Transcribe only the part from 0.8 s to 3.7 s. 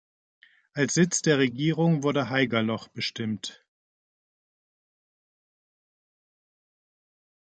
Sitz der Regierung wurde Haigerloch bestimmt.